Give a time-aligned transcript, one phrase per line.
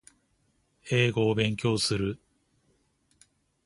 [0.89, 2.19] 英語を勉強する